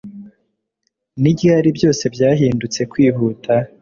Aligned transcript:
ni 1.21 1.29
ryari 1.37 1.69
byose 1.77 2.03
byahindutse 2.15 2.81
kwihuta 2.91 3.53